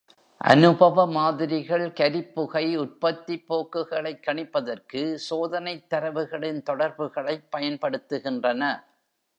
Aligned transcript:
அனுபவ 0.41 1.07
மாதிரிகள், 1.07 1.89
கரிப்புகை 1.89 2.75
உற்பத்திப் 2.75 3.45
போக்குகளைக் 3.47 4.23
கணிப்பதற்கு, 4.27 5.17
சோதனைத் 5.29 5.93
தரவுகளின் 5.93 6.61
தொடர்புகளைப் 6.61 7.47
பயன்படுத்துகின்றன. 7.57 8.63